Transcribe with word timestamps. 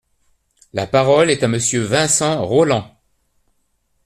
La 0.73 0.87
parole 0.87 1.29
est 1.29 1.43
à 1.43 1.47
Monsieur 1.47 1.83
Vincent 1.83 2.43
Rolland. 2.43 2.89